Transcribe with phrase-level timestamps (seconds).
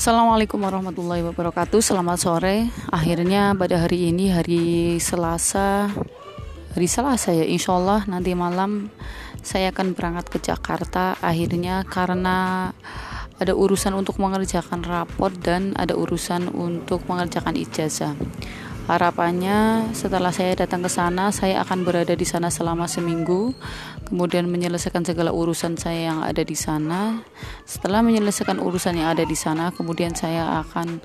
[0.00, 1.84] Assalamualaikum warahmatullahi wabarakatuh.
[1.84, 2.72] Selamat sore.
[2.88, 5.92] Akhirnya pada hari ini hari Selasa
[6.72, 8.88] Hari Selasa ya Insya Allah nanti malam
[9.44, 11.20] Saya akan berangkat ke Jakarta.
[11.20, 12.72] Akhirnya karena
[13.44, 18.16] Ada urusan untuk mengerjakan rapot Dan ada urusan untuk mengerjakan ijazah.
[18.88, 23.54] Harapannya setelah saya datang ke sana, saya akan berada di sana selama seminggu,
[24.10, 27.22] kemudian menyelesaikan segala urusan saya yang ada di sana.
[27.62, 30.98] Setelah menyelesaikan urusan yang ada di sana, kemudian saya akan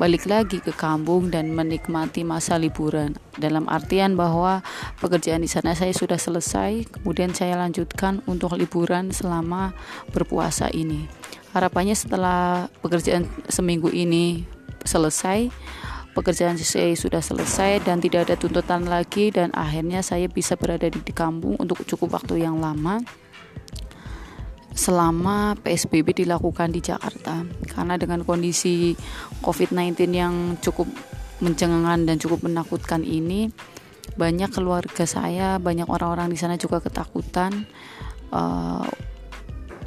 [0.00, 3.18] balik lagi ke kampung dan menikmati masa liburan.
[3.36, 4.64] Dalam artian bahwa
[5.02, 9.76] pekerjaan di sana saya sudah selesai, kemudian saya lanjutkan untuk liburan selama
[10.14, 11.10] berpuasa ini.
[11.52, 14.48] Harapannya setelah pekerjaan seminggu ini
[14.88, 15.52] selesai,
[16.12, 21.00] pekerjaan saya sudah selesai dan tidak ada tuntutan lagi dan akhirnya saya bisa berada di,
[21.12, 23.00] kampung untuk cukup waktu yang lama
[24.72, 27.44] selama PSBB dilakukan di Jakarta.
[27.68, 28.96] Karena dengan kondisi
[29.44, 30.88] COVID-19 yang cukup
[31.40, 33.50] mencengangkan dan cukup menakutkan ini
[34.12, 37.64] banyak keluarga saya banyak orang-orang di sana juga ketakutan
[38.32, 38.84] uh,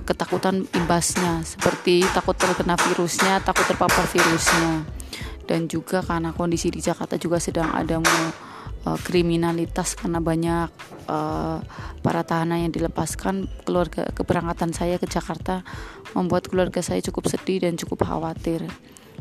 [0.06, 1.46] ketakutan imbasnya.
[1.46, 5.05] Seperti takut terkena virusnya takut terpapar virusnya
[5.46, 10.70] dan juga karena kondisi di Jakarta juga sedang ada uh, kriminalitas karena banyak
[11.10, 11.60] uh,
[12.02, 15.66] para tahanan yang dilepaskan keluarga keberangkatan saya ke Jakarta
[16.14, 18.66] membuat keluarga saya cukup sedih dan cukup khawatir.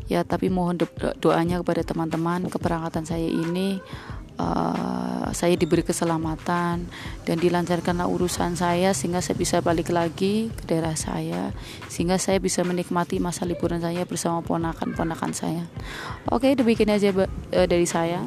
[0.05, 0.85] Ya tapi mohon do
[1.17, 3.81] doanya kepada teman-teman keberangkatan saya ini
[4.39, 6.87] uh, saya diberi keselamatan
[7.27, 11.51] dan dilancarkanlah urusan saya sehingga saya bisa balik lagi ke daerah saya
[11.91, 15.63] sehingga saya bisa menikmati masa liburan saya bersama ponakan-ponakan saya.
[16.31, 18.23] Oke, demikian aja uh, dari saya.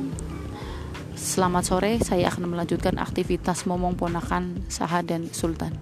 [1.18, 5.74] Selamat sore, saya akan melanjutkan aktivitas momong ponakan Saha dan Sultan.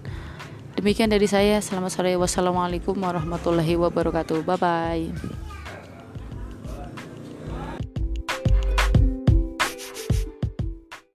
[0.77, 1.57] Demikian dari saya.
[1.57, 2.13] Selamat sore.
[2.17, 4.45] Wassalamualaikum warahmatullahi wabarakatuh.
[4.45, 5.46] Bye bye.